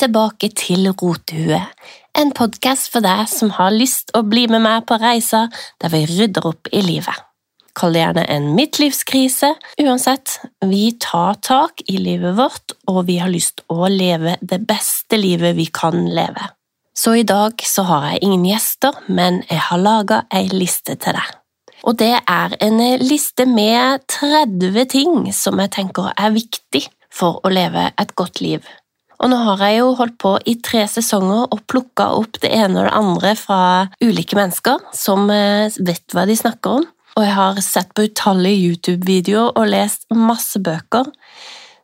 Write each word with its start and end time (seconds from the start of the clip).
tilbake 0.00 0.48
til 0.56 0.88
Rotehue, 0.96 1.60
en 2.16 2.30
podkast 2.36 2.88
for 2.92 3.04
deg 3.04 3.26
som 3.28 3.50
har 3.58 3.74
lyst 3.74 4.14
å 4.16 4.22
bli 4.24 4.46
med 4.48 4.62
meg 4.64 4.86
på 4.88 4.96
reiser 5.00 5.50
der 5.82 5.92
vi 5.92 6.06
rydder 6.08 6.46
opp 6.48 6.70
i 6.72 6.80
livet. 6.84 7.26
Kall 7.76 7.94
det 7.94 8.00
gjerne 8.02 8.24
en 8.32 8.48
midtlivskrise. 8.56 9.52
Uansett, 9.80 10.38
vi 10.66 10.90
tar 11.00 11.36
tak 11.44 11.84
i 11.86 12.00
livet 12.00 12.34
vårt, 12.38 12.74
og 12.90 13.04
vi 13.08 13.20
har 13.20 13.30
lyst 13.30 13.62
å 13.70 13.86
leve 13.92 14.38
det 14.40 14.58
beste 14.66 15.20
livet 15.20 15.54
vi 15.58 15.68
kan 15.72 16.08
leve. 16.08 16.48
Så 16.96 17.14
i 17.20 17.24
dag 17.24 17.60
så 17.64 17.84
har 17.88 18.08
jeg 18.10 18.24
ingen 18.26 18.48
gjester, 18.48 18.96
men 19.06 19.42
jeg 19.46 19.62
har 19.68 19.84
laga 19.84 20.24
ei 20.34 20.48
liste 20.50 20.96
til 20.96 21.16
deg. 21.16 21.36
Og 21.88 21.96
det 22.00 22.14
er 22.18 22.56
en 22.60 22.80
liste 23.00 23.46
med 23.48 24.04
30 24.10 24.84
ting 24.90 25.30
som 25.32 25.60
jeg 25.62 25.72
tenker 25.76 26.10
er 26.16 26.34
viktig 26.34 26.88
for 27.12 27.40
å 27.44 27.52
leve 27.52 27.90
et 28.00 28.16
godt 28.18 28.42
liv. 28.44 28.66
Og 29.20 29.28
nå 29.28 29.36
har 29.44 29.60
jeg 29.66 29.80
jo 29.82 29.90
holdt 29.98 30.16
på 30.22 30.32
i 30.48 30.54
tre 30.64 30.86
sesonger 30.88 31.50
og 31.52 31.60
plukka 31.68 32.08
opp 32.16 32.40
det 32.40 32.52
ene 32.56 32.80
og 32.80 32.88
det 32.88 32.96
andre 32.96 33.34
fra 33.36 33.60
ulike 34.00 34.38
mennesker 34.38 34.80
som 34.96 35.28
eh, 35.34 35.68
vet 35.84 36.16
hva 36.16 36.24
de 36.28 36.36
snakker 36.40 36.80
om, 36.80 36.86
og 37.18 37.26
jeg 37.26 37.36
har 37.36 37.60
sett 37.64 37.92
på 37.92 38.06
utallige 38.08 38.70
YouTube-videoer 38.70 39.52
og 39.52 39.68
lest 39.68 40.06
masse 40.16 40.60
bøker. 40.64 41.10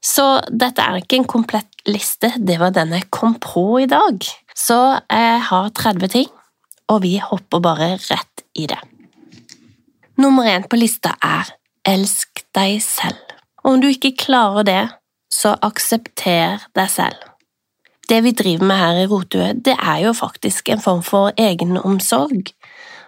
Så 0.01 0.25
dette 0.49 0.81
er 0.81 1.01
ikke 1.01 1.21
en 1.21 1.29
komplett 1.29 1.85
liste, 1.89 2.31
det 2.39 2.61
var 2.63 2.73
den 2.73 2.95
jeg 2.95 3.11
kom 3.13 3.37
på 3.43 3.83
i 3.83 3.89
dag. 3.91 4.23
Så 4.57 4.79
jeg 5.11 5.41
har 5.51 5.73
30 5.77 6.13
ting, 6.15 6.29
og 6.89 7.03
vi 7.05 7.17
hopper 7.21 7.61
bare 7.61 7.97
rett 8.07 8.47
i 8.57 8.69
det. 8.71 8.81
Nummer 10.17 10.49
én 10.49 10.65
på 10.65 10.79
lista 10.81 11.13
er 11.21 11.51
elsk 11.87 12.47
deg 12.57 12.79
selv. 12.81 13.21
Og 13.65 13.75
om 13.75 13.83
du 13.83 13.91
ikke 13.91 14.15
klarer 14.17 14.65
det, 14.65 14.85
så 15.37 15.57
aksepter 15.65 16.63
deg 16.77 16.93
selv. 16.93 17.33
Det 18.07 18.21
vi 18.23 18.33
driver 18.39 18.69
med 18.69 18.79
her 18.79 19.01
i 19.03 19.09
Rotue, 19.11 19.51
det 19.67 19.75
er 19.75 20.05
jo 20.05 20.15
faktisk 20.15 20.71
en 20.71 20.83
form 20.83 21.03
for 21.03 21.35
egenomsorg, 21.37 22.53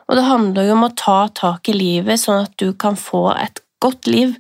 og 0.09 0.17
det 0.17 0.27
handler 0.27 0.67
jo 0.67 0.75
om 0.75 0.87
å 0.89 0.95
ta 0.97 1.19
tak 1.37 1.69
i 1.71 1.77
livet 1.77 2.21
sånn 2.21 2.47
at 2.47 2.55
du 2.59 2.73
kan 2.75 2.99
få 2.99 3.29
et 3.37 3.63
godt 3.85 4.09
liv, 4.11 4.35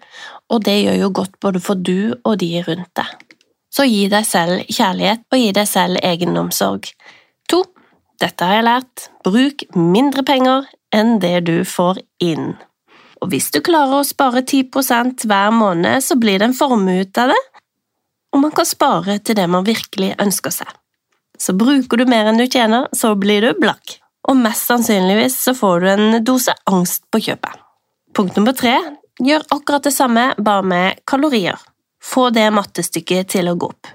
og 0.50 0.64
det 0.66 0.78
gjør 0.80 1.02
jo 1.04 1.10
godt 1.20 1.36
både 1.44 1.62
for 1.62 1.78
du 1.78 2.16
og 2.24 2.38
de 2.42 2.50
rundt 2.66 2.90
deg. 2.98 3.10
Så 3.70 3.84
gi 3.86 4.06
deg 4.10 4.24
selv 4.26 4.64
kjærlighet, 4.66 5.26
og 5.30 5.38
gi 5.38 5.50
deg 5.54 5.68
selv 5.68 6.00
egenomsorg. 6.02 6.88
To, 7.52 7.62
dette 8.18 8.48
har 8.48 8.58
jeg 8.58 8.66
lært, 8.66 9.04
bruk 9.28 9.66
mindre 9.76 10.24
penger 10.26 10.66
enn 10.94 11.18
det 11.22 11.36
du 11.46 11.60
får 11.68 12.00
inn. 12.24 12.56
Og 13.22 13.30
hvis 13.30 13.50
du 13.54 13.60
klarer 13.62 14.00
å 14.00 14.06
spare 14.06 14.42
10% 14.42 15.26
hver 15.28 15.54
måned, 15.54 16.02
så 16.02 16.16
blir 16.18 16.40
det 16.40 16.48
en 16.48 16.56
formue 16.56 17.04
ut 17.04 17.20
av 17.20 17.34
det, 17.34 17.38
og 18.34 18.42
man 18.42 18.52
kan 18.54 18.68
spare 18.68 19.18
til 19.18 19.38
det 19.38 19.46
man 19.50 19.66
virkelig 19.66 20.14
ønsker 20.20 20.54
seg. 20.54 20.68
Så 21.38 21.54
bruker 21.54 22.00
du 22.00 22.08
mer 22.10 22.28
enn 22.28 22.40
du 22.40 22.46
tjener, 22.46 22.88
så 22.92 23.14
blir 23.18 23.44
du 23.44 23.60
blakk, 23.60 23.98
og 24.28 24.38
mest 24.40 24.66
sannsynligvis 24.70 25.38
så 25.46 25.54
får 25.56 25.80
du 25.80 25.90
en 25.92 26.24
dose 26.24 26.54
angst 26.70 27.04
på 27.12 27.22
kjøpet. 27.28 27.60
Punkt 28.16 28.38
nummer 28.38 28.56
tre 28.56 28.74
gjør 29.22 29.44
akkurat 29.54 29.86
det 29.86 29.94
samme, 29.94 30.32
bare 30.38 30.66
med 30.66 31.04
kalorier. 31.06 31.58
Få 32.02 32.28
det 32.34 32.48
mattestykket 32.54 33.30
til 33.34 33.50
å 33.50 33.56
gå 33.58 33.70
opp. 33.70 33.92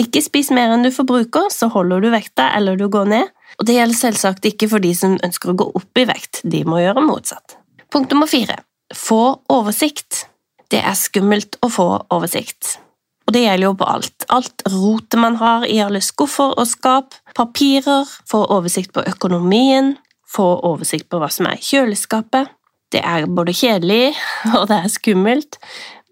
Ikke 0.00 0.22
spis 0.24 0.50
mer 0.54 0.72
enn 0.72 0.84
du 0.86 0.90
forbruker, 0.92 1.50
så 1.52 1.68
holder 1.72 2.00
du 2.04 2.10
vekta 2.12 2.50
eller 2.56 2.78
du 2.80 2.88
går 2.92 3.08
ned, 3.12 3.32
og 3.60 3.68
det 3.68 3.76
gjelder 3.76 3.98
selvsagt 3.98 4.48
ikke 4.48 4.70
for 4.72 4.84
de 4.84 4.92
som 4.96 5.18
ønsker 5.20 5.52
å 5.52 5.58
gå 5.60 5.70
opp 5.80 6.00
i 6.00 6.08
vekt, 6.08 6.44
de 6.48 6.62
må 6.64 6.80
gjøre 6.80 7.04
motsatt. 7.04 7.58
Punkt 7.92 8.12
nummer 8.12 8.30
fire 8.30 8.62
få 8.94 9.42
oversikt. 9.48 10.26
Det 10.70 10.80
er 10.80 10.96
skummelt 10.96 11.58
å 11.64 11.68
få 11.72 11.86
oversikt. 12.12 12.78
Og 13.32 13.36
det 13.38 13.46
gjelder 13.46 13.64
jo 13.64 13.76
på 13.80 13.86
alt. 13.88 14.24
Alt 14.28 14.62
rotet 14.68 15.16
man 15.16 15.38
har 15.40 15.62
i 15.64 15.78
alle 15.80 16.02
skuffer 16.04 16.50
og 16.52 16.66
skap, 16.68 17.14
papirer, 17.32 18.04
få 18.28 18.42
oversikt 18.44 18.90
på 18.92 19.00
økonomien, 19.08 19.94
få 20.28 20.50
oversikt 20.68 21.08
på 21.08 21.16
hva 21.16 21.30
som 21.32 21.48
er 21.48 21.56
i 21.56 21.64
kjøleskapet. 21.64 22.50
Det 22.92 23.00
er 23.00 23.24
både 23.24 23.54
kjedelig, 23.56 24.10
og 24.58 24.66
det 24.68 24.76
er 24.82 24.92
skummelt, 24.92 25.56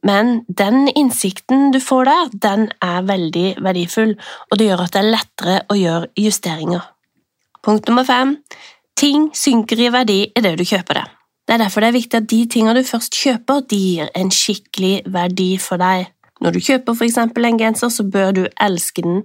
men 0.01 0.39
den 0.49 0.89
innsikten 0.95 1.69
du 1.75 1.77
får 1.85 2.09
der, 2.09 2.31
den 2.47 2.65
er 2.81 3.05
veldig 3.05 3.59
verdifull, 3.67 4.15
og 4.49 4.57
det 4.57 4.71
gjør 4.71 4.85
at 4.87 4.95
det 4.95 5.03
er 5.03 5.11
lettere 5.11 5.57
å 5.69 5.77
gjøre 5.77 6.09
justeringer. 6.25 6.87
Punkt 7.61 7.93
nummer 7.93 8.09
fem 8.09 8.39
ting 8.97 9.29
synker 9.37 9.77
i 9.77 9.91
verdi 9.93 10.23
idet 10.33 10.55
du 10.57 10.65
kjøper 10.65 11.03
det. 11.03 11.05
Det 11.45 11.59
er 11.59 11.63
derfor 11.67 11.85
det 11.85 11.93
er 11.93 11.99
viktig 11.99 12.23
at 12.23 12.33
de 12.33 12.41
tingene 12.49 12.81
du 12.81 12.89
først 12.89 13.21
kjøper, 13.21 13.61
de 13.69 13.83
gir 13.83 14.09
en 14.17 14.33
skikkelig 14.33 14.95
verdi 15.13 15.51
for 15.61 15.85
deg. 15.85 16.09
Når 16.41 16.57
du 16.57 16.61
kjøper 16.65 16.97
for 16.97 17.07
eksempel 17.07 17.45
en 17.45 17.59
genser, 17.61 17.93
så 17.93 18.05
bør 18.05 18.33
du 18.37 18.45
elske 18.61 19.05
den, 19.05 19.23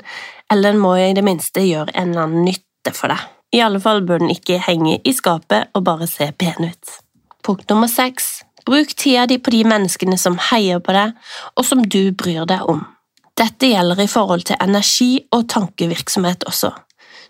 eller 0.52 0.74
den 0.74 0.82
må 0.84 0.96
i 1.00 1.14
det 1.16 1.24
minste 1.24 1.64
gjøre 1.64 1.96
en 1.96 2.12
eller 2.12 2.28
annen 2.28 2.48
nytte 2.50 2.94
for 2.96 3.14
deg. 3.14 3.24
I 3.56 3.62
alle 3.64 3.80
fall 3.80 4.04
bør 4.04 4.20
den 4.24 4.34
ikke 4.34 4.60
henge 4.60 4.98
i 5.04 5.14
skapet 5.16 5.72
og 5.74 5.86
bare 5.88 6.10
se 6.12 6.28
pen 6.36 6.68
ut. 6.68 6.98
Punkt 7.46 7.70
nummer 7.72 7.88
seks 7.92 8.42
Bruk 8.66 8.96
tida 8.98 9.28
di 9.30 9.38
på 9.38 9.52
de 9.54 9.62
menneskene 9.68 10.18
som 10.18 10.40
heier 10.42 10.80
på 10.82 10.94
deg, 10.96 11.14
og 11.54 11.66
som 11.68 11.84
du 11.86 12.10
bryr 12.18 12.48
deg 12.50 12.66
om. 12.66 12.82
Dette 13.38 13.70
gjelder 13.70 14.02
i 14.02 14.10
forhold 14.10 14.48
til 14.50 14.58
energi 14.64 15.20
og 15.36 15.46
tankevirksomhet 15.54 16.48
også. 16.50 16.72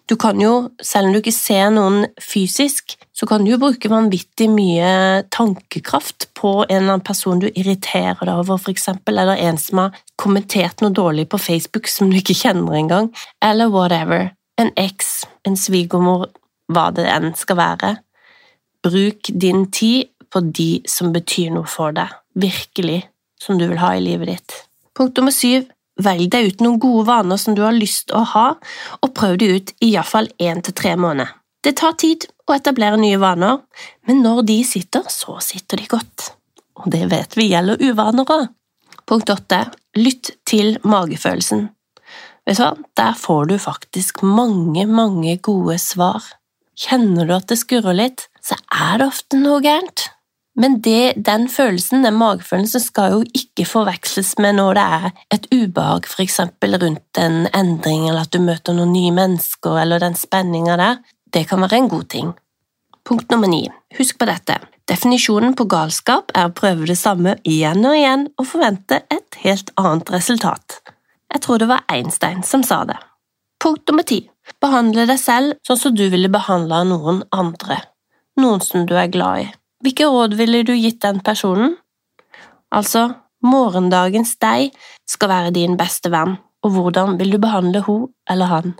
Du 0.05 0.15
kan 0.21 0.37
jo, 0.41 0.69
selv 0.85 1.07
om 1.07 1.15
du 1.15 1.19
ikke 1.19 1.33
ser 1.33 1.71
noen 1.73 2.03
fysisk, 2.21 2.93
så 3.15 3.25
kan 3.25 3.41
du 3.41 3.49
jo 3.49 3.59
bruke 3.61 3.89
vanvittig 3.89 4.47
mye 4.53 5.23
tankekraft 5.33 6.27
på 6.37 6.51
en 6.67 6.75
eller 6.75 6.97
annen 6.97 7.05
person 7.05 7.41
du 7.41 7.47
irriterer 7.47 8.21
deg 8.21 8.41
over, 8.43 8.61
eksempel, 8.69 9.17
eller 9.17 9.41
en 9.41 9.57
som 9.57 9.81
har 9.81 9.97
kommentert 10.21 10.83
noe 10.83 10.93
dårlig 10.93 11.25
på 11.31 11.41
Facebook 11.41 11.89
som 11.89 12.11
du 12.11 12.19
ikke 12.19 12.37
kjenner 12.37 12.77
engang, 12.77 13.09
eller 13.41 13.73
whatever. 13.73 14.29
En 14.61 14.69
eks, 14.77 15.23
en 15.47 15.57
svigermor, 15.57 16.29
hva 16.69 16.91
det 16.93 17.07
enn 17.09 17.33
skal 17.37 17.57
være. 17.63 17.95
Bruk 18.85 19.33
din 19.33 19.65
tid 19.73 20.11
på 20.29 20.43
de 20.45 20.83
som 20.89 21.15
betyr 21.15 21.49
noe 21.55 21.65
for 21.69 21.95
deg, 21.97 22.13
virkelig, 22.37 23.07
som 23.41 23.57
du 23.57 23.65
vil 23.65 23.81
ha 23.81 23.95
i 23.97 24.05
livet 24.05 24.35
ditt. 24.35 24.59
Punkt 24.95 25.17
nummer 25.17 25.33
syv 25.33 25.65
Velg 26.03 26.27
deg 26.31 26.49
ut 26.51 26.63
noen 26.63 26.79
gode 26.83 27.05
vaner 27.07 27.39
som 27.39 27.55
du 27.55 27.61
har 27.63 27.75
lyst 27.75 28.09
til 28.09 28.19
å 28.19 28.25
ha, 28.33 28.47
og 29.01 29.13
prøv 29.15 29.37
de 29.39 29.51
ut 29.55 29.71
i 29.79 29.93
iallfall 29.93 30.27
én 30.43 30.59
til 30.65 30.75
tre 30.75 30.95
måneder. 30.99 31.31
Det 31.63 31.77
tar 31.79 31.95
tid 31.97 32.27
å 32.45 32.53
etablere 32.53 32.99
nye 33.01 33.17
vaner, 33.21 33.61
men 34.05 34.19
når 34.21 34.43
de 34.49 34.57
sitter, 34.67 35.07
så 35.09 35.39
sitter 35.41 35.81
de 35.81 35.87
godt. 35.89 36.29
Og 36.81 36.91
det 36.93 37.05
vet 37.09 37.37
vi 37.39 37.47
gjelder 37.49 37.81
uvaner 37.81 38.27
òg. 38.35 38.51
Punkt 39.05 39.31
åtte 39.31 39.61
lytt 39.97 40.33
til 40.49 40.75
magefølelsen. 40.83 41.69
Vet 42.45 42.59
du 42.59 42.61
hva, 42.61 42.73
der 42.97 43.15
får 43.17 43.49
du 43.49 43.55
faktisk 43.61 44.21
mange, 44.25 44.85
mange 44.85 45.37
gode 45.41 45.79
svar. 45.81 46.25
Kjenner 46.77 47.25
du 47.25 47.33
at 47.37 47.47
det 47.49 47.57
skurrer 47.61 47.97
litt, 47.97 48.27
så 48.43 48.57
er 48.69 48.99
det 49.01 49.07
ofte 49.09 49.39
noe 49.39 49.63
gærent. 49.63 50.09
Men 50.55 50.77
det, 50.81 51.13
den 51.19 51.49
følelsen, 51.51 52.05
den 52.05 52.15
magefølelsen, 52.15 52.79
skal 52.79 53.17
jo 53.17 53.23
ikke 53.35 53.65
forveksles 53.67 54.37
med 54.39 54.55
når 54.55 54.77
det 54.77 54.85
er 54.97 55.09
et 55.35 55.47
ubehag, 55.51 56.07
eksempel 56.23 56.77
rundt 56.79 57.19
en 57.19 57.49
endring, 57.51 58.07
eller 58.07 58.23
at 58.23 58.31
du 58.31 58.39
møter 58.39 58.77
noen 58.77 58.93
nye 58.95 59.11
mennesker, 59.15 59.81
eller 59.81 59.99
den 59.99 60.15
spenninga 60.15 60.77
der. 60.79 61.01
Det 61.33 61.43
kan 61.49 61.59
være 61.65 61.81
en 61.81 61.91
god 61.91 62.07
ting. 62.13 62.31
Punkt 63.05 63.31
nummer 63.31 63.51
ni. 63.51 63.65
Husk 63.97 64.17
på 64.17 64.29
dette. 64.29 64.61
Definisjonen 64.87 65.57
på 65.57 65.67
galskap 65.69 66.31
er 66.37 66.47
å 66.47 66.55
prøve 66.55 66.87
det 66.87 66.97
samme 66.97 67.35
igjen 67.43 67.83
og 67.85 67.97
igjen 67.97 68.27
og 68.39 68.47
forvente 68.47 69.01
et 69.11 69.37
helt 69.43 69.73
annet 69.81 70.11
resultat. 70.13 70.79
Jeg 71.33 71.43
tror 71.43 71.59
det 71.59 71.67
var 71.69 71.83
Einstein 71.91 72.45
som 72.47 72.63
sa 72.63 72.83
det. 72.87 72.97
Punkt 73.61 73.83
nummer 73.89 74.05
ti. 74.07 74.21
Behandle 74.61 75.07
deg 75.09 75.19
selv 75.19 75.59
sånn 75.67 75.81
som 75.81 75.95
du 75.97 76.05
ville 76.13 76.31
behandla 76.31 76.83
noen 76.87 77.23
andre, 77.33 77.81
noen 78.39 78.61
som 78.61 78.85
du 78.85 78.93
er 78.95 79.09
glad 79.11 79.47
i. 79.47 79.47
Hvilke 79.83 80.07
råd 80.07 80.37
ville 80.39 80.63
du 80.63 80.73
gitt 80.75 81.01
den 81.03 81.19
personen? 81.25 81.75
Altså, 82.75 83.09
morgendagens 83.45 84.35
deg 84.41 84.73
skal 85.09 85.31
være 85.31 85.53
din 85.55 85.75
beste 85.79 86.11
venn, 86.13 86.37
og 86.63 86.75
hvordan 86.75 87.19
vil 87.19 87.35
du 87.35 87.39
behandle 87.41 87.83
hun 87.85 88.07
eller 88.29 88.51
han? 88.51 88.73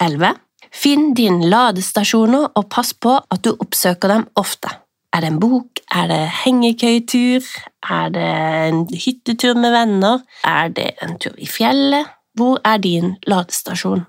11. 0.00 0.36
Finn 0.70 1.10
dine 1.18 1.48
ladestasjoner 1.50 2.52
og 2.54 2.68
pass 2.70 2.92
på 2.94 3.16
at 3.18 3.42
du 3.44 3.52
oppsøker 3.56 4.12
dem 4.12 4.28
ofte. 4.38 4.70
Er 5.10 5.24
det 5.24 5.32
en 5.32 5.40
bok, 5.42 5.80
er 5.90 6.06
det 6.06 6.20
hengekøyetur, 6.44 7.46
er 7.90 8.12
det 8.14 8.26
en 8.68 8.84
hyttetur 8.94 9.58
med 9.58 9.74
venner, 9.74 10.20
er 10.46 10.68
det 10.70 10.92
en 11.02 11.16
tur 11.18 11.34
i 11.38 11.48
fjellet? 11.50 12.06
Hvor 12.38 12.60
er 12.64 12.78
din 12.78 13.16
ladestasjon? 13.26 14.04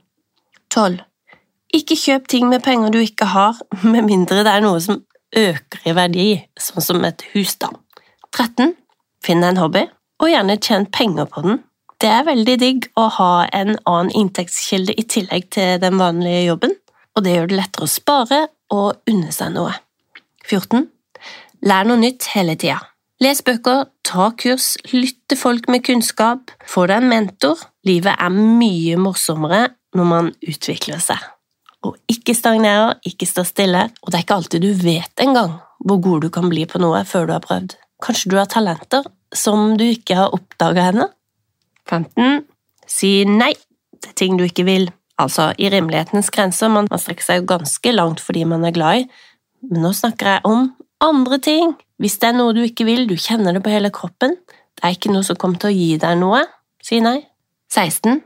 12. 0.69 0.99
Ikke 1.73 1.97
kjøp 1.97 2.27
ting 2.29 2.45
med 2.51 2.61
penger 2.61 2.93
du 2.93 2.99
ikke 3.01 3.31
har, 3.33 3.57
med 3.93 4.05
mindre 4.05 4.43
det 4.45 4.53
er 4.53 4.61
noe 4.61 4.83
som 4.83 5.01
øker 5.37 5.87
i 5.87 5.95
verdi, 5.95 6.27
sånn 6.59 6.85
som 6.85 7.05
et 7.07 7.23
hus, 7.33 7.55
da. 7.61 7.71
13. 8.35 8.75
Finn 9.23 9.43
en 9.45 9.59
hobby, 9.61 9.85
og 10.21 10.31
gjerne 10.31 10.57
tjen 10.61 10.87
penger 10.93 11.27
på 11.31 11.43
den. 11.45 11.61
Det 12.01 12.09
er 12.09 12.25
veldig 12.25 12.55
digg 12.57 12.87
å 12.97 13.07
ha 13.17 13.33
en 13.53 13.75
annen 13.85 14.13
inntektskilde 14.17 14.95
i 14.97 15.05
tillegg 15.05 15.51
til 15.53 15.75
den 15.81 15.99
vanlige 16.01 16.47
jobben, 16.47 16.73
og 17.15 17.25
det 17.25 17.35
gjør 17.35 17.51
det 17.51 17.59
lettere 17.59 17.85
å 17.85 17.91
spare 17.91 18.39
og 18.73 19.11
unne 19.11 19.33
seg 19.35 19.53
noe. 19.53 19.75
14. 20.47 20.87
Lær 21.69 21.85
noe 21.85 22.01
nytt 22.01 22.31
hele 22.33 22.55
tida. 22.57 22.79
Les 23.21 23.43
bøker, 23.45 23.85
ta 24.01 24.31
kurs, 24.33 24.73
lytt 24.89 25.19
til 25.29 25.37
folk 25.37 25.67
med 25.69 25.83
kunnskap, 25.85 26.49
få 26.65 26.87
deg 26.89 27.03
en 27.03 27.11
mentor. 27.11 27.59
Livet 27.85 28.17
er 28.17 28.33
mye 28.33 28.97
morsommere 28.97 29.67
når 29.93 30.09
man 30.09 30.31
utvikler 30.41 31.03
seg. 31.03 31.21
Og 31.87 31.97
ikke 32.11 32.35
stagnerer, 32.37 32.99
ikke 33.07 33.25
står 33.25 33.47
stille, 33.49 33.87
og 34.01 34.11
det 34.11 34.19
er 34.19 34.25
ikke 34.25 34.37
alltid 34.37 34.65
du 34.65 34.71
vet 34.83 35.23
engang 35.23 35.57
hvor 35.81 35.97
god 35.97 36.21
du 36.21 36.29
kan 36.29 36.49
bli 36.51 36.67
på 36.69 36.81
noe 36.81 37.01
før 37.09 37.25
du 37.27 37.33
har 37.33 37.43
prøvd. 37.43 37.73
Kanskje 38.05 38.29
du 38.29 38.37
har 38.37 38.49
talenter 38.49 39.07
som 39.33 39.75
du 39.79 39.85
ikke 39.87 40.17
har 40.19 40.35
oppdaga 40.35 40.91
ennå? 40.91 41.07
15. 41.89 42.43
Si 42.89 43.11
nei 43.25 43.53
til 44.01 44.17
ting 44.17 44.37
du 44.37 44.45
ikke 44.45 44.65
vil. 44.67 44.89
Altså, 45.21 45.51
i 45.61 45.69
rimelighetens 45.69 46.31
grenser, 46.33 46.71
man, 46.73 46.89
strekker 46.89 47.25
seg 47.25 47.49
ganske 47.49 47.93
langt 47.93 48.21
fordi 48.23 48.45
man 48.49 48.65
er 48.65 48.73
glad 48.75 49.03
i, 49.03 49.05
men 49.69 49.85
nå 49.85 49.91
snakker 49.93 50.35
jeg 50.35 50.45
om 50.49 50.71
andre 51.03 51.37
ting. 51.41 51.75
Hvis 52.01 52.17
det 52.21 52.31
er 52.31 52.37
noe 52.39 52.55
du 52.57 52.63
ikke 52.65 52.87
vil, 52.87 53.05
du 53.09 53.13
kjenner 53.19 53.53
det 53.53 53.61
på 53.65 53.73
hele 53.73 53.91
kroppen, 53.93 54.33
det 54.77 54.85
er 54.87 54.95
ikke 54.95 55.13
noe 55.13 55.25
som 55.25 55.37
kommer 55.37 55.61
til 55.61 55.69
å 55.69 55.75
gi 55.77 55.91
deg 56.01 56.17
noe, 56.21 56.41
si 56.81 57.01
nei. 57.03 57.19
16. 57.71 58.21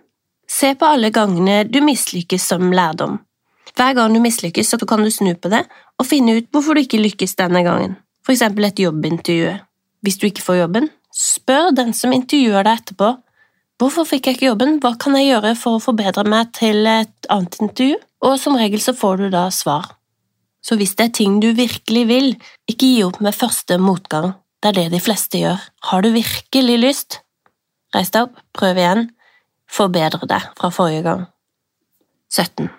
Se 0.47 0.71
på 0.79 0.87
alle 0.87 1.11
gangene 1.13 1.63
du 1.67 1.81
mislykkes 1.83 2.47
som 2.53 2.71
lærdom. 2.73 3.19
Hver 3.75 3.95
gang 3.97 4.13
du 4.15 4.21
mislykkes, 4.23 4.71
så 4.71 4.79
kan 4.87 5.03
du 5.03 5.11
snu 5.11 5.33
på 5.35 5.51
det 5.51 5.65
og 5.99 6.07
finne 6.07 6.37
ut 6.37 6.47
hvorfor 6.53 6.75
du 6.75 6.83
ikke 6.85 7.01
lykkes 7.01 7.35
denne 7.39 7.63
gangen, 7.65 7.97
for 8.23 8.35
eksempel 8.35 8.67
et 8.67 8.79
jobbintervju. 8.79 9.51
Hvis 10.05 10.19
du 10.21 10.27
ikke 10.29 10.45
får 10.45 10.61
jobben, 10.61 10.89
spør 11.15 11.73
den 11.75 11.93
som 11.95 12.13
intervjuer 12.15 12.63
deg 12.67 12.81
etterpå 12.81 13.15
hvorfor 13.81 14.07
fikk 14.07 14.29
jeg 14.29 14.37
ikke 14.37 14.47
jobben, 14.47 14.77
hva 14.79 14.93
kan 14.99 15.17
jeg 15.17 15.33
gjøre 15.33 15.51
for 15.59 15.77
å 15.77 15.83
forbedre 15.83 16.23
meg 16.31 16.53
til 16.55 16.87
et 16.87 17.29
annet 17.31 17.57
intervju, 17.59 17.97
og 18.23 18.37
som 18.39 18.55
regel 18.55 18.79
så 18.83 18.95
får 18.95 19.19
du 19.19 19.27
da 19.33 19.49
svar. 19.51 19.89
Så 20.65 20.77
hvis 20.79 20.95
det 20.97 21.09
er 21.09 21.17
ting 21.19 21.37
du 21.43 21.51
virkelig 21.57 22.05
vil, 22.09 22.31
ikke 22.71 22.87
gi 22.87 23.03
opp 23.05 23.19
med 23.21 23.35
første 23.35 23.77
motgang, 23.81 24.31
det 24.63 24.71
er 24.71 24.79
det 24.79 24.87
de 24.95 25.03
fleste 25.03 25.43
gjør. 25.43 25.59
Har 25.91 26.01
du 26.01 26.09
virkelig 26.15 26.79
lyst? 26.81 27.19
Reis 27.93 28.09
deg 28.15 28.29
opp, 28.29 28.39
prøv 28.55 28.79
igjen, 28.81 29.05
forbedre 29.69 30.25
deg 30.31 30.49
fra 30.57 30.71
forrige 30.73 31.05
gang. 31.05 31.27
17. 32.33 32.71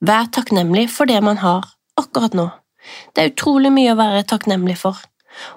Vær 0.00 0.30
takknemlig 0.32 0.88
for 0.92 1.10
det 1.10 1.20
man 1.24 1.40
har 1.42 1.66
akkurat 1.98 2.34
nå. 2.36 2.48
Det 3.12 3.22
er 3.22 3.32
utrolig 3.32 3.72
mye 3.74 3.92
å 3.92 3.98
være 3.98 4.26
takknemlig 4.30 4.78
for, 4.80 4.98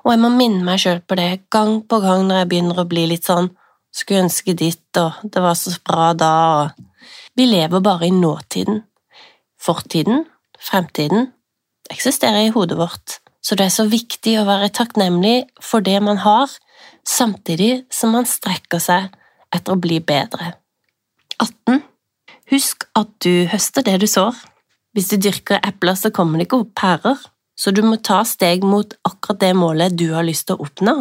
og 0.04 0.14
jeg 0.14 0.22
må 0.22 0.32
minne 0.34 0.66
meg 0.66 0.82
sjøl 0.82 1.02
på 1.06 1.18
det 1.20 1.46
gang 1.54 1.80
på 1.88 2.02
gang 2.04 2.26
når 2.28 2.42
jeg 2.42 2.50
begynner 2.52 2.82
å 2.82 2.90
bli 2.90 3.06
litt 3.14 3.28
sånn 3.30 3.52
skulle 3.92 4.26
ønske 4.26 4.56
ditt, 4.58 4.90
og 4.98 5.20
det 5.24 5.44
var 5.44 5.58
så 5.60 5.74
bra 5.86 6.14
da, 6.14 6.34
og 6.62 6.88
Vi 7.36 7.46
lever 7.48 7.80
bare 7.80 8.08
i 8.08 8.12
nåtiden. 8.12 8.82
Fortiden, 9.60 10.26
fremtiden, 10.60 11.32
eksisterer 11.90 12.44
i 12.44 12.52
hodet 12.52 12.78
vårt, 12.78 13.20
så 13.42 13.56
det 13.56 13.66
er 13.66 13.74
så 13.74 13.86
viktig 13.88 14.36
å 14.40 14.46
være 14.46 14.70
takknemlig 14.70 15.48
for 15.64 15.80
det 15.80 15.96
man 16.04 16.20
har, 16.26 16.52
samtidig 17.08 17.86
som 17.90 18.12
man 18.12 18.28
strekker 18.28 18.84
seg 18.84 19.16
etter 19.56 19.74
å 19.74 19.80
bli 19.80 20.02
bedre. 20.04 20.54
18. 21.40 21.82
Husk 22.52 22.84
at 23.00 23.12
du 23.24 23.46
høster 23.48 23.86
det 23.88 24.02
du 24.02 24.08
sår. 24.12 24.36
Hvis 24.92 25.08
du 25.08 25.16
dyrker 25.24 25.62
epler, 25.64 25.96
så 25.96 26.12
kommer 26.12 26.40
det 26.40 26.50
ikke 26.50 26.66
opp 26.66 26.74
pærer, 26.76 27.20
så 27.56 27.72
du 27.72 27.80
må 27.86 27.96
ta 28.04 28.26
steg 28.28 28.66
mot 28.68 28.92
akkurat 29.08 29.40
det 29.40 29.52
målet 29.56 29.96
du 29.96 30.10
har 30.12 30.26
lyst 30.28 30.50
til 30.50 30.58
å 30.58 30.66
oppnå. 30.66 30.96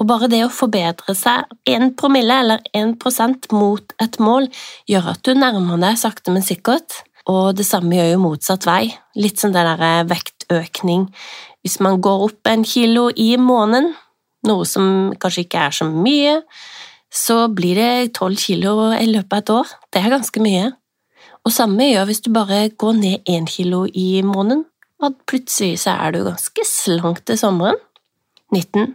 Og 0.00 0.06
bare 0.08 0.30
det 0.32 0.40
å 0.46 0.50
forbedre 0.50 1.14
seg 1.14 1.44
én 1.70 1.92
promille 1.98 2.38
eller 2.42 2.62
én 2.74 2.94
prosent 2.98 3.50
mot 3.52 3.92
et 4.02 4.16
mål 4.18 4.48
gjør 4.90 5.10
at 5.12 5.20
du 5.26 5.36
nærmer 5.36 5.82
deg 5.82 6.00
sakte, 6.00 6.32
men 6.32 6.42
sikkert. 6.42 7.02
Og 7.30 7.52
det 7.56 7.66
samme 7.68 7.98
gjør 7.98 8.10
jo 8.14 8.22
motsatt 8.24 8.66
vei. 8.68 8.88
Litt 9.20 9.40
som 9.40 9.52
den 9.52 9.68
der 9.68 10.08
vektøkning. 10.08 11.06
Hvis 11.64 11.78
man 11.84 12.00
går 12.04 12.24
opp 12.30 12.50
en 12.50 12.64
kilo 12.68 13.10
i 13.12 13.34
måneden, 13.40 13.92
noe 14.48 14.64
som 14.68 15.12
kanskje 15.20 15.44
ikke 15.46 15.68
er 15.68 15.76
så 15.76 15.88
mye, 15.88 16.40
så 17.14 17.44
blir 17.52 17.78
det 17.78 18.16
tolv 18.18 18.40
kilo 18.40 18.90
i 18.96 19.06
løpet 19.08 19.36
av 19.36 19.44
et 19.44 19.54
år. 19.54 19.76
Det 19.92 20.02
er 20.02 20.16
ganske 20.16 20.42
mye. 20.44 20.72
Og 21.44 21.52
samme 21.52 21.90
gjør 21.90 22.08
hvis 22.08 22.22
du 22.24 22.30
bare 22.32 22.68
går 22.80 22.96
ned 23.00 23.28
én 23.28 23.48
kilo 23.48 23.84
i 23.86 24.22
måneden, 24.24 24.64
at 25.04 25.16
plutselig 25.28 25.82
så 25.82 25.96
er 26.00 26.14
du 26.14 26.22
ganske 26.24 26.64
slank 26.64 27.20
til 27.28 27.38
sommeren. 27.38 27.76
19. 28.54 28.94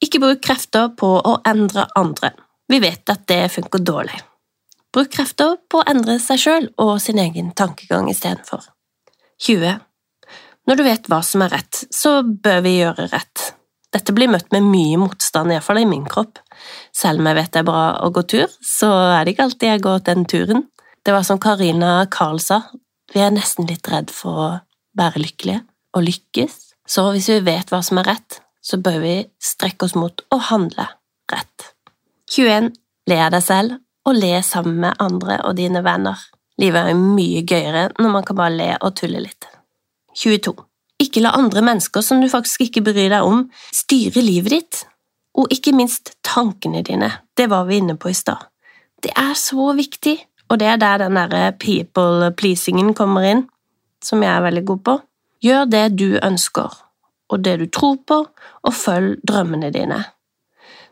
Ikke 0.00 0.20
bruk 0.22 0.40
krefter 0.44 0.88
på 0.96 1.10
å 1.20 1.36
endre 1.48 1.84
andre. 1.98 2.32
Vi 2.70 2.80
vet 2.80 3.12
at 3.12 3.26
det 3.28 3.50
funker 3.52 3.82
dårlig. 3.84 4.16
Bruk 4.94 5.12
krefter 5.12 5.58
på 5.70 5.82
å 5.82 5.86
endre 5.90 6.16
seg 6.22 6.40
sjøl 6.40 6.68
og 6.80 6.96
sin 7.02 7.20
egen 7.20 7.52
tankegang 7.58 8.08
istedenfor. 8.10 8.64
20. 9.44 9.76
Når 10.68 10.78
du 10.78 10.84
vet 10.86 11.08
hva 11.10 11.20
som 11.26 11.44
er 11.44 11.52
rett, 11.52 11.84
så 11.92 12.20
bør 12.22 12.64
vi 12.64 12.78
gjøre 12.78 13.10
rett. 13.12 13.50
Dette 13.90 14.14
blir 14.14 14.30
møtt 14.30 14.52
med 14.54 14.66
mye 14.70 14.98
motstand, 15.02 15.50
iallfall 15.52 15.82
i 15.82 15.88
min 15.88 16.06
kropp. 16.06 16.38
Selv 16.94 17.20
om 17.20 17.28
jeg 17.28 17.38
vet 17.40 17.52
det 17.54 17.62
er 17.62 17.68
bra 17.68 17.84
å 18.06 18.10
gå 18.14 18.22
tur, 18.30 18.52
så 18.62 18.90
er 19.16 19.24
det 19.24 19.34
ikke 19.34 19.48
alltid 19.48 19.72
jeg 19.72 19.84
går 19.86 20.04
den 20.06 20.26
turen. 20.30 20.66
Det 21.04 21.12
var 21.12 21.22
som 21.22 21.40
Karina 21.40 22.06
Karl 22.10 22.40
sa, 22.44 22.60
vi 23.12 23.22
er 23.24 23.32
nesten 23.32 23.68
litt 23.70 23.88
redd 23.88 24.10
for 24.12 24.40
å 24.40 24.48
være 24.98 25.22
lykkelige 25.22 25.62
og 25.96 26.04
lykkes, 26.04 26.56
så 26.86 27.06
hvis 27.14 27.30
vi 27.32 27.38
vet 27.46 27.70
hva 27.72 27.80
som 27.84 28.00
er 28.02 28.10
rett, 28.12 28.40
så 28.60 28.76
bør 28.76 28.98
vi 29.00 29.14
strekke 29.40 29.86
oss 29.86 29.96
mot 29.96 30.20
å 30.28 30.38
handle 30.50 30.84
rett. 31.32 31.70
21. 32.30 32.68
Le 33.08 33.16
av 33.24 33.32
deg 33.32 33.46
selv, 33.46 33.78
og 34.06 34.18
le 34.18 34.34
sammen 34.44 34.76
med 34.84 35.00
andre 35.02 35.40
og 35.48 35.56
dine 35.56 35.82
venner. 35.86 36.20
Livet 36.60 36.90
er 36.90 36.98
mye 36.98 37.42
gøyere 37.48 37.88
når 37.96 38.12
man 38.12 38.26
kan 38.26 38.36
bare 38.36 38.56
le 38.58 38.68
og 38.78 38.94
tulle 39.00 39.22
litt. 39.24 39.48
22. 40.20 40.52
Ikke 41.00 41.22
la 41.24 41.32
andre 41.38 41.62
mennesker 41.64 42.04
som 42.04 42.20
du 42.20 42.28
faktisk 42.28 42.66
ikke 42.66 42.84
bryr 42.90 43.08
deg 43.12 43.24
om, 43.24 43.46
styre 43.72 44.20
livet 44.24 44.56
ditt. 44.56 44.82
Og 45.38 45.48
ikke 45.54 45.72
minst 45.72 46.12
tankene 46.26 46.82
dine. 46.84 47.08
Det 47.38 47.46
var 47.48 47.68
vi 47.68 47.78
inne 47.80 47.96
på 47.96 48.10
i 48.10 48.16
stad. 48.16 48.42
Det 49.00 49.14
er 49.16 49.32
så 49.38 49.70
viktig 49.78 50.18
og 50.50 50.58
det 50.58 50.66
er 50.66 50.78
der 50.82 50.98
den 51.04 51.18
derre 51.18 51.52
people 51.62 52.30
pleasingen 52.36 52.94
kommer 52.94 53.26
inn, 53.26 53.44
som 54.02 54.22
jeg 54.24 54.32
er 54.34 54.46
veldig 54.48 54.64
god 54.66 54.80
på. 54.86 54.96
Gjør 55.44 55.68
det 55.70 55.84
du 55.96 56.08
ønsker, 56.18 56.72
og 57.30 57.44
det 57.44 57.58
du 57.60 57.68
tror 57.70 58.00
på, 58.06 58.24
og 58.66 58.74
følg 58.74 59.20
drømmene 59.28 59.70
dine. 59.72 60.02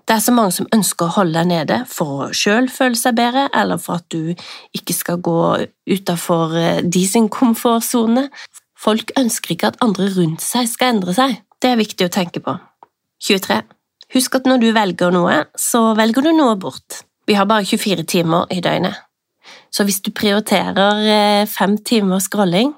Det 0.08 0.14
er 0.14 0.22
så 0.25 0.32
mange 0.32 0.55
som 0.56 0.69
ønsker 0.72 1.05
å 1.05 1.14
holde 1.19 1.37
deg 1.37 1.50
nede 1.50 1.82
for 1.90 2.22
å 2.25 2.28
sjøl 2.32 2.70
føle 2.72 2.96
seg 2.96 3.19
bedre, 3.19 3.49
eller 3.52 3.81
for 3.82 4.00
at 4.00 4.06
du 4.08 4.32
ikke 4.72 4.94
skal 4.96 5.19
gå 5.20 5.40
utafor 5.90 6.54
eh, 6.56 6.81
de 6.81 7.02
sin 7.04 7.26
komfortsone. 7.28 8.28
Folk 8.78 9.12
ønsker 9.21 9.52
ikke 9.52 9.75
at 9.75 9.83
andre 9.85 10.09
rundt 10.14 10.40
seg 10.44 10.71
skal 10.71 10.94
endre 10.94 11.12
seg. 11.16 11.35
Det 11.61 11.75
er 11.75 11.83
viktig 11.83 12.09
å 12.09 12.14
tenke 12.14 12.40
på. 12.40 12.54
23. 13.26 13.59
Husk 14.14 14.38
at 14.38 14.49
når 14.49 14.62
du 14.62 14.71
velger 14.73 15.12
noe, 15.12 15.42
så 15.59 15.90
velger 15.99 16.25
du 16.25 16.33
noe 16.38 16.56
bort. 16.56 17.02
Vi 17.28 17.37
har 17.37 17.44
bare 17.50 17.68
24 17.68 18.09
timer 18.09 18.49
i 18.54 18.62
døgnet. 18.64 19.08
Så 19.70 19.84
hvis 19.84 20.00
du 20.04 20.10
prioriterer 20.16 21.04
eh, 21.12 21.44
fem 21.48 21.76
timer 21.84 22.22
scrolling, 22.25 22.72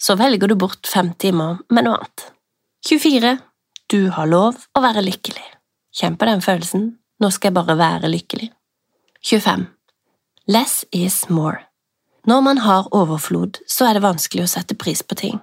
så 0.00 0.16
velger 0.20 0.50
du 0.50 0.56
bort 0.58 0.86
fem 0.90 1.12
timer 1.18 1.62
med 1.72 1.86
noe 1.86 1.98
annet. 1.98 2.26
24. 2.88 3.36
Du 3.90 4.10
har 4.12 4.28
lov 4.28 4.58
å 4.76 4.82
være 4.84 5.04
lykkelig. 5.04 5.46
Kjenn 5.94 6.18
på 6.20 6.28
den 6.28 6.42
følelsen. 6.44 6.90
Nå 7.22 7.30
skal 7.32 7.50
jeg 7.50 7.56
bare 7.56 7.78
være 7.78 8.10
lykkelig. 8.12 8.50
25. 9.24 9.68
Less 10.50 10.84
is 10.92 11.22
more. 11.30 11.64
Når 12.28 12.40
man 12.44 12.58
har 12.64 12.88
overflod, 12.96 13.60
så 13.68 13.88
er 13.88 13.96
det 13.96 14.04
vanskelig 14.04 14.44
å 14.44 14.52
sette 14.56 14.76
pris 14.76 15.02
på 15.04 15.16
ting. 15.16 15.40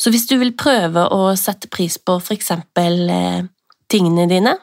Så 0.00 0.12
hvis 0.12 0.26
du 0.28 0.36
vil 0.40 0.52
prøve 0.56 1.06
å 1.12 1.32
sette 1.40 1.68
pris 1.72 1.96
på 1.98 2.18
for 2.20 2.36
eksempel 2.36 3.08
eh, 3.12 3.44
tingene 3.90 4.26
dine, 4.28 4.56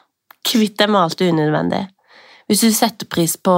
kvitt 0.46 0.78
deg 0.78 0.90
med 0.90 1.02
alt 1.02 1.18
det 1.18 1.30
unødvendige. 1.32 1.88
Hvis 2.52 2.66
du 2.66 2.74
setter 2.76 3.08
pris 3.08 3.32
på 3.40 3.52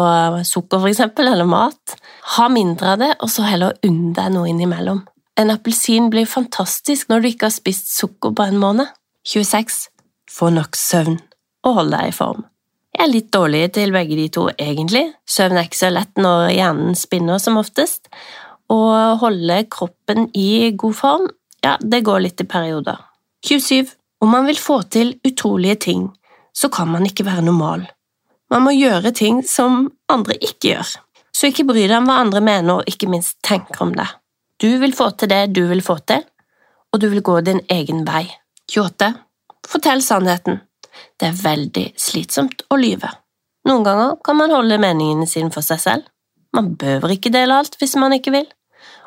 sukker, 0.47 0.79
for 0.79 0.87
eksempel, 0.87 1.27
eller 1.27 1.49
mat, 1.51 1.97
ha 2.37 2.45
mindre 2.47 2.93
av 2.93 3.01
det, 3.01 3.09
og 3.27 3.31
så 3.33 3.43
heller 3.43 3.73
unn 3.83 4.13
deg 4.15 4.29
noe 4.31 4.47
innimellom. 4.47 5.01
En 5.35 5.51
appelsin 5.51 6.13
blir 6.13 6.29
fantastisk 6.31 7.09
når 7.11 7.25
du 7.25 7.27
ikke 7.33 7.49
har 7.49 7.55
spist 7.57 7.91
sukker 7.91 8.31
på 8.39 8.45
en 8.47 8.61
måned. 8.63 8.93
26. 9.27 9.89
Få 10.31 10.53
nok 10.55 10.79
søvn, 10.79 11.17
og 11.67 11.81
hold 11.81 11.91
deg 11.91 12.13
i 12.13 12.15
form. 12.15 12.45
Jeg 12.95 13.03
er 13.03 13.11
litt 13.11 13.33
dårlig 13.35 13.65
til 13.75 13.97
begge 13.97 14.21
de 14.21 14.29
to, 14.37 14.47
egentlig. 14.55 15.03
Søvn 15.27 15.59
er 15.59 15.67
ikke 15.67 15.81
så 15.81 15.91
lett 15.91 16.23
når 16.23 16.53
hjernen 16.55 16.95
spinner, 16.95 17.43
som 17.43 17.59
oftest. 17.59 18.07
Å 18.71 18.79
holde 19.25 19.59
kroppen 19.75 20.29
i 20.39 20.71
god 20.71 21.01
form, 21.01 21.27
ja, 21.67 21.75
det 21.83 22.05
går 22.07 22.29
litt 22.29 22.47
i 22.47 22.51
perioder. 22.55 23.03
27. 23.43 23.91
Om 24.23 24.37
man 24.39 24.47
vil 24.47 24.63
få 24.71 24.85
til 24.87 25.17
utrolige 25.27 25.83
ting, 25.91 26.09
så 26.55 26.71
kan 26.71 26.95
man 26.95 27.11
ikke 27.11 27.27
være 27.27 27.43
normal. 27.51 27.89
Man 28.54 28.62
må 28.68 28.70
gjøre 28.76 29.11
ting 29.11 29.40
som 29.42 29.88
andre 30.12 30.37
ikke 30.38 30.76
gjør. 30.76 30.90
Så 31.34 31.50
ikke 31.50 31.66
bry 31.66 31.88
deg 31.88 31.96
om 31.99 32.06
hva 32.06 32.20
andre 32.23 32.42
mener, 32.44 32.76
og 32.78 32.90
ikke 32.90 33.08
minst 33.11 33.40
tenker 33.42 33.82
om 33.82 33.90
det. 33.99 34.06
Du 34.62 34.68
vil 34.78 34.94
få 34.94 35.08
til 35.18 35.32
det 35.32 35.49
du 35.56 35.64
vil 35.66 35.82
få 35.82 35.99
til, 36.06 36.23
og 36.94 37.02
du 37.02 37.08
vil 37.11 37.25
gå 37.26 37.40
din 37.42 37.58
egen 37.75 38.04
vei. 38.06 38.28
28. 38.70 39.11
Fortell 39.66 40.04
sannheten. 40.06 40.61
Det 41.18 41.32
er 41.32 41.40
veldig 41.40 41.84
slitsomt 41.99 42.62
å 42.70 42.78
lyve. 42.78 43.11
Noen 43.66 43.82
ganger 43.82 44.14
kan 44.23 44.38
man 44.38 44.54
holde 44.54 44.78
meningene 44.78 45.26
sine 45.26 45.50
for 45.50 45.66
seg 45.66 45.82
selv. 45.82 46.06
Man 46.54 46.76
behøver 46.78 47.16
ikke 47.16 47.34
dele 47.34 47.58
alt 47.58 47.75
hvis 47.80 47.96
man 47.99 48.14
ikke 48.14 48.37
vil. 48.37 48.46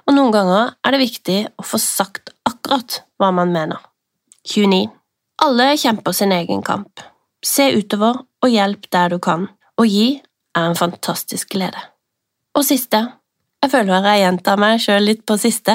Og 0.07 0.15
noen 0.17 0.33
ganger 0.35 0.73
er 0.83 0.95
det 0.95 1.03
viktig 1.05 1.39
å 1.55 1.63
få 1.63 1.79
sagt 1.79 2.33
akkurat 2.47 3.01
hva 3.15 3.31
man 3.31 3.55
mener. 3.55 3.79
29. 4.43 4.89
Alle 5.47 5.71
kjemper 5.79 6.15
sin 6.15 6.35
egen 6.35 6.63
kamp. 6.67 6.99
Se 7.45 7.69
utover 7.77 8.25
og 8.44 8.51
hjelp 8.51 8.89
der 8.94 9.15
du 9.15 9.20
kan, 9.20 9.48
Å 9.77 9.86
gi 9.86 10.17
er 10.58 10.63
en 10.72 10.77
fantastisk 10.77 11.51
glede. 11.53 11.77
Og 12.58 12.65
siste, 12.65 13.13
Jeg 13.62 13.72
føler 13.72 14.06
jeg 14.06 14.22
gjentar 14.22 14.58
meg 14.62 14.79
sjøl 14.79 15.03
litt 15.03 15.24
på 15.25 15.38
siste, 15.38 15.74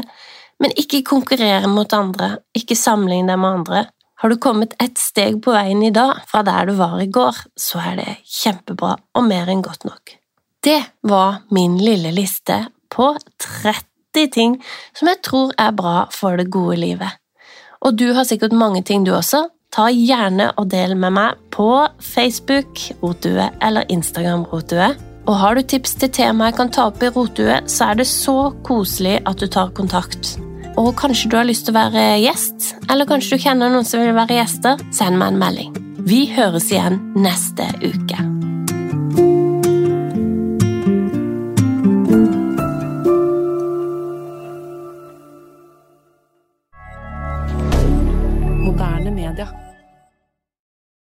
men 0.63 0.71
ikke 0.79 1.03
konkurrere 1.03 1.67
mot 1.67 1.93
andre, 1.93 2.37
ikke 2.55 2.77
sammenligne 2.79 3.33
deg 3.33 3.41
med 3.43 3.57
andre. 3.59 3.81
Har 4.23 4.31
du 4.31 4.37
kommet 4.39 4.77
ett 4.79 4.99
steg 4.99 5.41
på 5.43 5.51
veien 5.51 5.83
i 5.83 5.91
dag 5.91 6.21
fra 6.31 6.45
der 6.47 6.69
du 6.71 6.77
var 6.79 7.01
i 7.03 7.09
går, 7.11 7.41
så 7.59 7.81
er 7.83 7.97
det 7.99 8.13
kjempebra 8.23 8.95
og 9.19 9.27
mer 9.27 9.51
enn 9.51 9.65
godt 9.67 9.83
nok. 9.89 10.15
Det 10.63 10.79
var 11.03 11.41
min 11.51 11.75
lille 11.83 12.13
liste 12.15 12.61
på 12.95 13.09
30 13.43 14.29
ting 14.31 14.55
som 14.95 15.11
jeg 15.11 15.19
tror 15.27 15.51
er 15.59 15.75
bra 15.75 16.05
for 16.15 16.39
det 16.39 16.53
gode 16.55 16.79
livet. 16.79 17.19
Og 17.83 17.99
du 17.99 18.13
har 18.15 18.29
sikkert 18.29 18.55
mange 18.55 18.85
ting 18.87 19.03
du 19.03 19.11
også. 19.17 19.49
Ta 19.73 19.87
gjerne 19.89 20.51
og 20.61 20.69
del 20.69 20.93
med 21.01 21.15
meg 21.17 21.39
på 21.55 21.67
Facebook 22.05 22.83
Rotue 23.01 23.47
eller 23.65 23.89
Instagram 23.93 24.45
Rotue. 24.51 24.91
Og 25.23 25.39
har 25.39 25.57
du 25.57 25.63
tips 25.65 25.95
til 26.03 26.13
tema 26.13 26.51
jeg 26.51 26.59
kan 26.59 26.73
ta 26.75 26.89
opp 26.91 27.01
i 27.01 27.09
Rotue, 27.15 27.57
så 27.71 27.89
er 27.89 28.03
det 28.03 28.09
så 28.11 28.51
koselig 28.67 29.21
at 29.29 29.41
du 29.41 29.49
tar 29.49 29.73
kontakt. 29.77 30.35
Og 30.77 30.93
kanskje 31.01 31.31
du 31.33 31.39
har 31.39 31.49
lyst 31.49 31.69
til 31.69 31.77
å 31.77 31.79
være 31.79 32.05
gjest, 32.25 32.75
eller 32.91 33.09
kanskje 33.09 33.39
du 33.39 33.47
kjenner 33.47 33.73
noen 33.73 33.89
som 33.89 34.03
vil 34.03 34.17
være 34.17 34.43
gjester, 34.43 34.85
send 34.93 35.21
meg 35.21 35.33
en 35.33 35.41
melding. 35.41 35.81
Vi 36.05 36.27
høres 36.35 36.69
igjen 36.73 37.01
neste 37.17 37.69
uke. 37.81 38.32